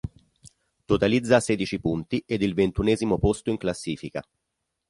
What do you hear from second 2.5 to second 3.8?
ventunesimo posto in